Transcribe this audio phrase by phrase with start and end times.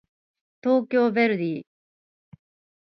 [0.63, 1.65] 東京ヴェルディ